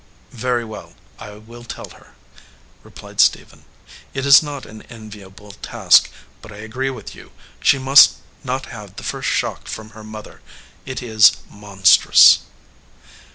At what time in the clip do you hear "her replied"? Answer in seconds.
1.91-3.21